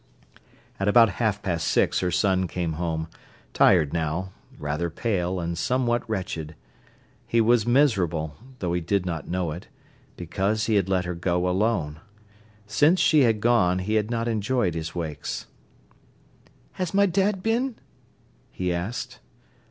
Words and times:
At 0.79 0.87
about 0.87 1.09
half 1.21 1.43
past 1.43 1.67
six 1.67 1.99
her 1.99 2.09
son 2.09 2.47
came 2.47 2.73
home, 2.73 3.07
tired 3.53 3.93
now, 3.93 4.31
rather 4.57 4.89
pale, 4.89 5.39
and 5.39 5.55
somewhat 5.55 6.09
wretched. 6.09 6.55
He 7.27 7.39
was 7.39 7.67
miserable, 7.67 8.35
though 8.57 8.73
he 8.73 8.81
did 8.81 9.05
not 9.05 9.27
know 9.29 9.51
it, 9.51 9.67
because 10.17 10.65
he 10.65 10.73
had 10.73 10.89
let 10.89 11.05
her 11.05 11.13
go 11.13 11.47
alone. 11.47 11.99
Since 12.65 12.99
she 12.99 13.21
had 13.25 13.41
gone, 13.41 13.77
he 13.77 13.93
had 13.93 14.09
not 14.09 14.27
enjoyed 14.27 14.73
his 14.73 14.95
wakes. 14.95 15.45
"Has 16.71 16.95
my 16.95 17.05
dad 17.05 17.43
been?" 17.43 17.75
he 18.49 18.73
asked. 18.73 19.19